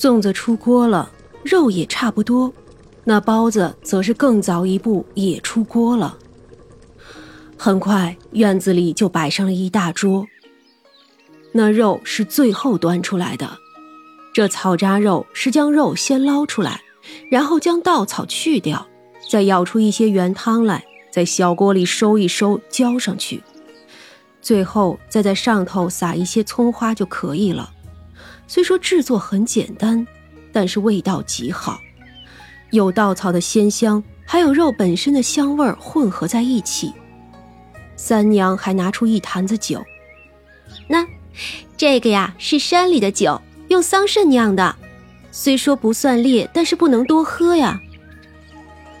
[0.00, 1.10] 粽子出锅了，
[1.42, 2.50] 肉也差不多，
[3.04, 6.16] 那包子则是更早一步也出锅了。
[7.54, 10.26] 很快，院子里就摆上了一大桌。
[11.52, 13.58] 那肉是最后端出来的，
[14.32, 16.80] 这草渣肉是将肉先捞出来，
[17.30, 18.86] 然后将稻草去掉，
[19.30, 20.82] 再舀出一些原汤来，
[21.12, 23.42] 在小锅里收一收，浇上去，
[24.40, 27.70] 最后再在上头撒一些葱花就可以了。
[28.50, 30.04] 虽说制作很简单，
[30.52, 31.78] 但是味道极好，
[32.72, 36.92] 有稻草的鲜香，还有肉本身的香味混合在一起。
[37.94, 39.80] 三娘还拿出一坛子酒，
[40.88, 41.06] 那
[41.76, 44.74] 这个呀是山里的酒，用桑葚酿的，
[45.30, 47.80] 虽说不算烈，但是不能多喝呀。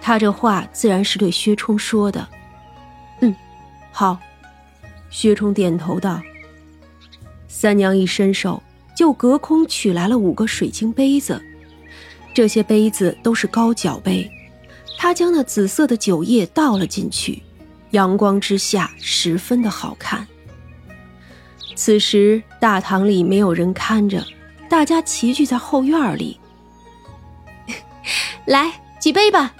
[0.00, 2.28] 他这话自然是对薛冲说的。
[3.22, 3.34] 嗯，
[3.90, 4.16] 好。
[5.10, 6.22] 薛冲点头道。
[7.48, 8.62] 三娘一伸手。
[8.94, 11.42] 就隔空取来了五个水晶杯子，
[12.34, 14.30] 这些杯子都是高脚杯。
[14.98, 17.42] 他将那紫色的酒液倒了进去，
[17.90, 20.26] 阳光之下十分的好看。
[21.74, 24.24] 此时大堂里没有人看着，
[24.68, 26.38] 大家齐聚在后院里。
[28.46, 29.54] 来，举杯吧，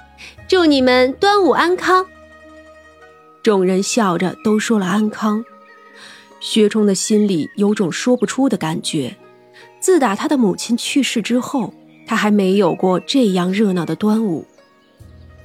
[0.46, 2.06] 祝你们端午安康。
[3.42, 5.44] 众人笑着都说了安康。
[6.38, 9.16] 薛冲的心里有种说不出的感觉。
[9.82, 11.74] 自打他的母亲去世之后，
[12.06, 14.46] 他还没有过这样热闹的端午。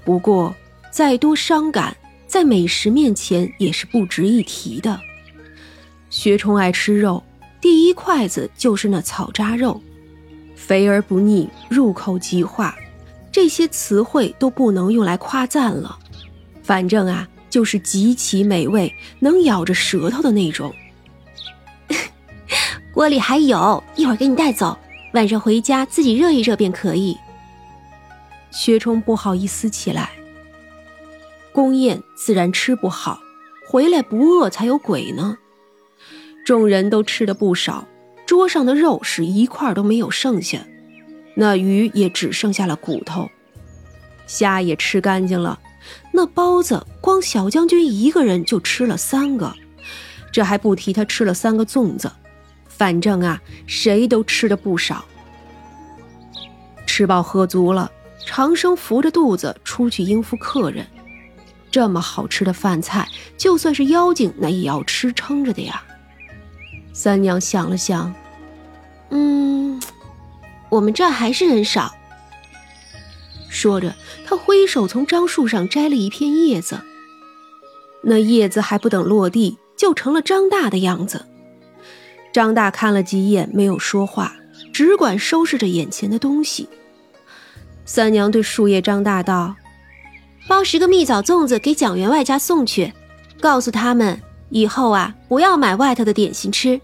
[0.05, 0.55] 不过，
[0.91, 5.02] 再多伤感，在美食面前也是不值一提的。
[6.11, 7.23] 薛冲爱吃肉，
[7.59, 9.81] 第一筷子就是那草渣肉，
[10.55, 12.75] 肥而不腻，入口即化，
[13.31, 15.97] 这些词汇都不能用来夸赞了。
[16.61, 20.71] 反正啊，就是极其美味，能咬着舌头的那种。
[22.98, 24.76] 锅里还有一会儿给你带走，
[25.14, 27.16] 晚上回家自己热一热便可以。
[28.50, 30.09] 薛冲不好意思起来。
[31.52, 33.20] 宫宴自然吃不好，
[33.70, 35.38] 回来不饿才有鬼呢。
[36.44, 37.88] 众人都吃的不少，
[38.26, 40.66] 桌上的肉是一块都没有剩下，
[41.36, 43.30] 那鱼也只剩下了骨头，
[44.26, 45.60] 虾也吃干净了。
[46.11, 49.54] 那包子光小将军一个人就吃了三个，
[50.32, 52.11] 这还不提他吃了三个粽子。
[52.77, 55.04] 反正啊，谁都吃的不少。
[56.86, 57.92] 吃饱喝足了，
[58.26, 60.86] 长生扶着肚子出去应付客人。
[61.71, 63.08] 这么好吃的饭菜，
[63.38, 65.83] 就算是妖精，那也要吃撑着的呀。
[66.93, 68.14] 三娘想了想，
[69.09, 69.80] 嗯，
[70.70, 71.94] 我们这还是人少。
[73.49, 73.95] 说着，
[74.26, 76.82] 她挥手从樟树上摘了一片叶子。
[78.04, 81.26] 那叶子还不等落地，就成了张大的样子。
[82.37, 84.36] 张大看了几眼，没有说话，
[84.71, 86.70] 只管收拾着眼前的东西。
[87.83, 89.55] 三娘对树叶张大道
[90.47, 92.93] ：“包十个蜜枣粽子给蒋员外家送去，
[93.39, 94.21] 告诉他们
[94.52, 96.80] 以后啊，不要买外头的点心吃。”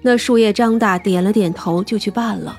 [0.00, 2.58] 那树叶张大点了点头，就去办了。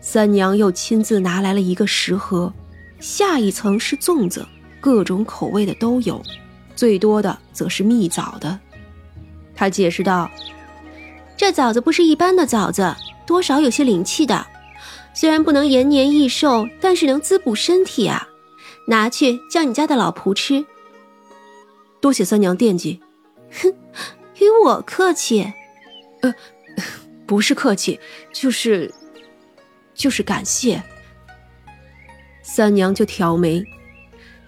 [0.00, 2.50] 三娘又亲自拿来了一个食盒，
[3.00, 4.46] 下一层是粽子，
[4.80, 6.22] 各种口味的都有，
[6.74, 8.58] 最多的则是蜜枣的。
[9.54, 10.30] 她解释道。
[11.40, 12.94] 这枣子不是一般的枣子，
[13.26, 14.46] 多少有些灵气的。
[15.14, 18.28] 虽然不能延年益寿，但是能滋补身体啊！
[18.86, 20.62] 拿去叫你家的老仆吃。
[21.98, 23.00] 多谢三娘惦记。
[23.52, 23.72] 哼，
[24.38, 25.50] 与我客气？
[26.20, 26.34] 呃，
[27.26, 27.98] 不是客气，
[28.34, 28.92] 就是，
[29.94, 30.82] 就是感谢。
[32.42, 33.64] 三娘就挑眉。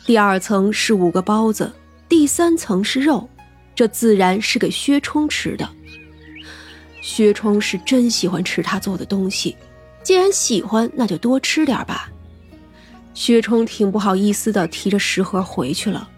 [0.05, 1.73] 第二层是五个包子，
[2.07, 3.27] 第三层是肉，
[3.75, 5.67] 这自然是给薛冲吃的。
[7.03, 9.57] 薛冲是真喜欢吃他做的东西，
[10.05, 12.09] 既然喜欢，那就多吃点吧。
[13.13, 16.09] 薛冲挺不好意思的，提着食盒回去了。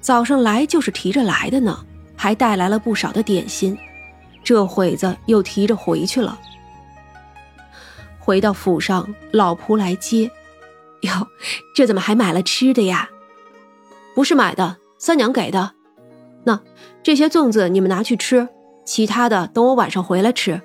[0.00, 3.78] 早上来就是提着来的呢，还带来了不少的点心，
[4.42, 6.38] 这会子又提着回去了。
[8.18, 10.30] 回到府上，老仆来接，
[11.02, 11.28] 哟，
[11.74, 13.08] 这怎么还买了吃的呀？
[14.14, 15.72] 不是买的，三娘给的。
[16.42, 16.60] 那
[17.02, 18.48] 这些粽子你们拿去吃。
[18.90, 20.60] 其他的等我晚上回来吃。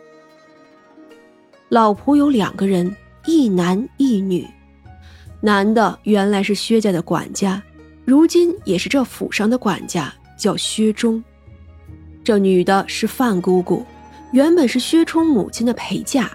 [1.70, 4.48] 老仆有两个人，一男一女。
[5.42, 7.62] 男的原来是薛家的管家，
[8.04, 11.24] 如今也是这府上的管家，叫薛忠。
[12.24, 13.86] 这女的是范姑姑，
[14.32, 16.28] 原本是薛冲母亲的陪嫁，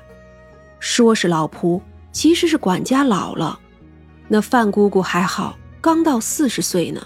[0.79, 1.81] 说是老仆，
[2.13, 3.59] 其实是管家老了。
[4.29, 7.05] 那范姑姑还好，刚到四十岁呢。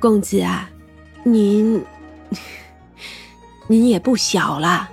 [0.00, 0.68] 公子啊，
[1.22, 1.80] 您。
[3.68, 4.88] 您也不小了，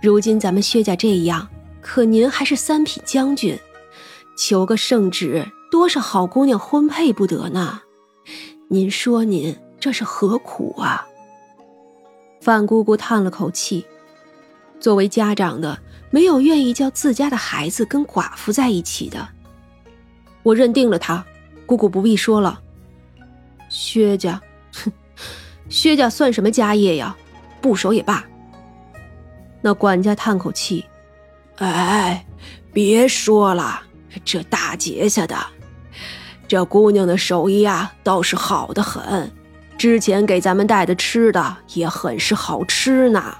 [0.00, 1.48] 如今咱们薛家这样，
[1.80, 3.58] 可您还是三品将军，
[4.36, 7.82] 求个圣旨，多少好姑娘婚配不得呢？
[8.68, 11.06] 您说您这是何苦啊？”
[12.40, 13.84] 范姑姑叹了口气，
[14.78, 15.78] 作为家长的，
[16.10, 19.28] 没有愿意叫自家的孩子跟寡妇在一起的。
[20.44, 21.24] 我认定了他，
[21.66, 22.60] 姑姑不必说了。
[23.68, 24.40] 薛家，
[24.72, 24.92] 哼，
[25.68, 27.16] 薛家算什么家业呀？
[27.62, 28.22] 不熟也罢。
[29.62, 30.84] 那管家叹口气
[31.56, 32.26] ：“哎，
[32.72, 33.80] 别说了，
[34.24, 35.36] 这大节下的，
[36.48, 39.30] 这姑娘的手艺啊，倒是好的很。
[39.78, 43.34] 之前给咱们带的吃的也很是好吃呢。”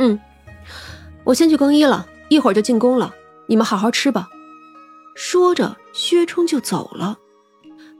[0.00, 0.20] 嗯，
[1.24, 3.14] 我先去更衣了，一会儿就进宫了。
[3.46, 4.28] 你们好好吃吧。
[5.14, 7.16] 说着，薛冲就走了。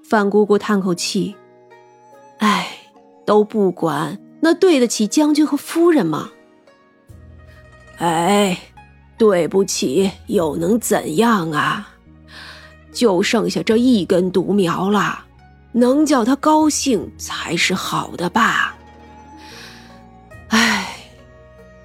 [0.05, 1.35] 范姑姑叹口气
[2.39, 2.69] ：“哎，
[3.27, 6.31] 都不管，那对得起将军和夫人吗？”
[7.99, 8.57] 哎，
[9.17, 11.89] 对不起，又能怎样啊？
[12.93, 15.25] 就剩下这一根独苗了，
[15.73, 18.77] 能叫他高兴才是好的吧？
[20.49, 20.97] 哎，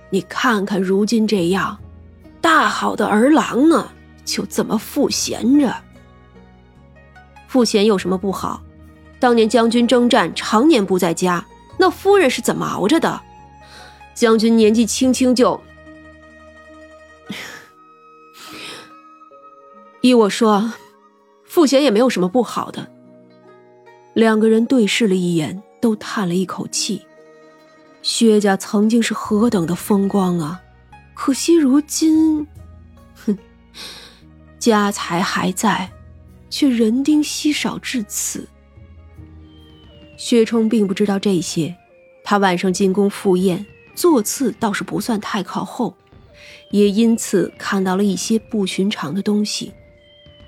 [0.10, 1.78] 你看看如今这样，
[2.40, 3.90] 大好的儿郎呢，
[4.24, 5.76] 就这么赋闲着。
[7.48, 8.62] 赋闲有什么不好？
[9.20, 11.46] 当年将军征战，常年不在家，
[11.84, 13.22] 那夫人是怎么熬着的？
[14.14, 15.62] 将军年纪轻轻就……
[20.00, 20.72] 依我说，
[21.44, 22.90] 傅贤也没有什么不好的。
[24.14, 27.06] 两个人对视了一眼，都叹了一口气。
[28.02, 30.62] 薛家曾经是何等的风光啊，
[31.14, 32.48] 可惜如今，
[33.26, 33.38] 哼，
[34.58, 35.92] 家财还在，
[36.50, 38.48] 却人丁稀少至此。
[40.24, 41.76] 薛冲并不知道这些，
[42.24, 45.98] 他晚上进宫赴宴，座次倒是不算太靠后，
[46.72, 49.74] 也因此看到了一些不寻常的东西。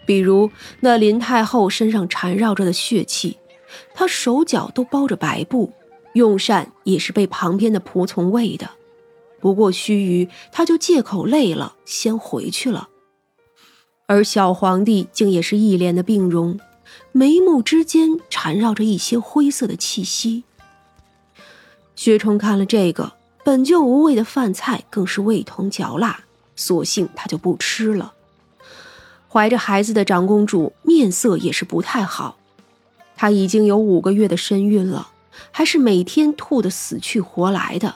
[0.06, 0.50] 比如
[0.80, 3.36] 那林太后身上缠绕着的血气，
[3.94, 5.74] 她手脚都包着白布，
[6.13, 8.69] 用膳也是被旁边的仆从喂的。
[9.42, 12.88] 不过须臾，她就借口累了，先回去了。
[14.07, 16.57] 而小皇帝竟也是一脸的病容，
[17.11, 20.43] 眉目之间缠绕着一些灰色的气息。
[21.95, 26.21] 薛冲看了这个本就无味的饭菜，更是味同嚼蜡，
[26.55, 28.13] 索性他就不吃了。
[29.29, 32.37] 怀着孩子的长公主面色也是不太好，
[33.15, 35.09] 她已经有五个月的身孕了，
[35.51, 37.95] 还是每天吐得死去活来的，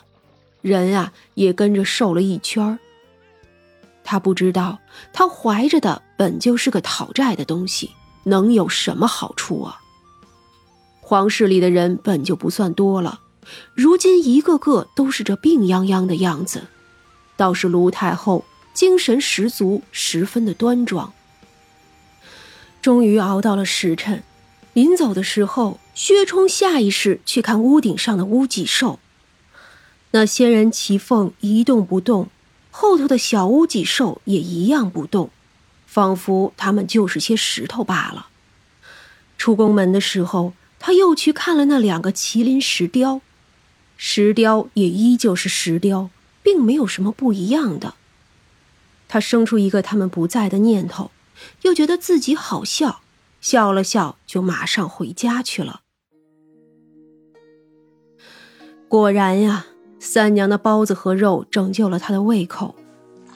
[0.62, 2.80] 人啊也跟着瘦了一圈儿。
[4.03, 4.80] 她不知道，
[5.13, 7.91] 她怀着的本就是个讨债的东西，
[8.24, 9.81] 能有什么好处啊？
[11.01, 13.21] 皇室里的人本就不算多了，
[13.74, 16.68] 如今一个个都是这病殃殃的样子，
[17.36, 21.12] 倒是卢太后精神十足，十分的端庄。
[22.81, 24.24] 终于熬到了时辰，
[24.74, 29.00] 临走的时候，薛冲下意识去看屋顶上的乌脊兽。
[30.12, 32.30] 那仙人骑凤一动不动，
[32.72, 35.30] 后头的小乌脊兽也一样不动，
[35.89, 38.27] 仿佛他们就是些石头罢了。
[39.39, 43.21] 出宫门的时候，他又去看了那两个麒麟石雕，
[43.97, 46.12] 石雕也依旧是石雕，
[46.44, 47.95] 并没有什么不一样的。
[49.08, 51.10] 他生出一个他们不在的念头。
[51.62, 53.01] 又觉得自己好笑，
[53.39, 55.81] 笑了笑，就马上回家去了。
[58.89, 59.67] 果然呀，
[60.00, 62.75] 三娘的包子和肉拯救了他的胃口。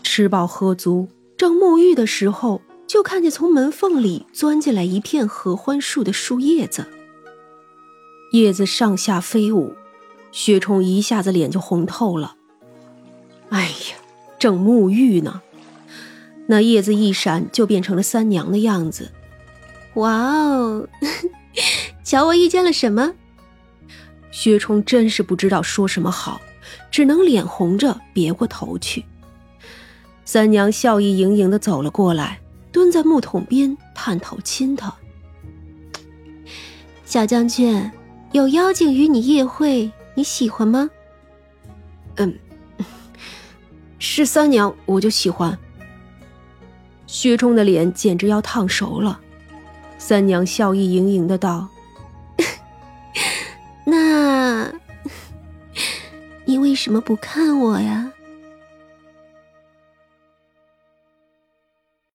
[0.04, 1.08] 吃饱喝足，
[1.38, 6.88] 正沐浴的时候，就看见从门缝里钻进来一片合欢树的树叶子，
[8.32, 9.76] 叶子上下飞舞，
[10.32, 12.36] 薛冲一下子脸就红透了。
[13.50, 13.98] 哎呀，
[14.40, 15.42] 正沐浴呢。
[16.48, 19.12] 那叶子一闪，就变成了三娘的样子。
[19.96, 20.88] 哇哦，
[22.04, 23.14] 瞧我遇见了什么？
[24.32, 26.42] 薛冲真是不知道说什么好，
[26.92, 29.06] 只能脸红着别过头去。
[30.26, 32.40] 三娘笑意盈盈的走了过来，
[32.72, 34.94] 蹲在木桶边探头亲他。
[37.06, 37.92] 小将军，
[38.32, 40.90] 有妖精与你夜会，你喜欢吗？
[42.16, 42.34] 嗯，
[44.00, 45.58] 是三娘，我就喜欢。
[47.06, 49.20] 薛冲的脸简直要烫熟了，
[50.00, 51.68] 三娘笑意盈盈的道：
[53.86, 54.74] “那，
[56.46, 58.13] 你为什么不看我呀？”